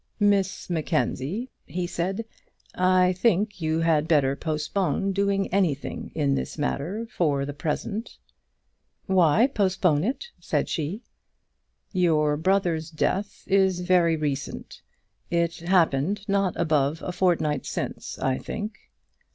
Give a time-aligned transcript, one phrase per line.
[0.19, 2.25] "Miss Mackenzie," he said,
[2.73, 8.17] "I think you had better postpone doing anything in this matter for the present."
[9.05, 11.03] "Why postpone it?" said she.
[11.93, 14.81] "Your brother's death is very recent.
[15.29, 18.79] It happened not above a fortnight since, I think."